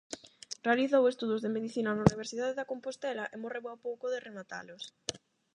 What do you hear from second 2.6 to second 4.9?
Compostela e morreu ao pouco de rematalos.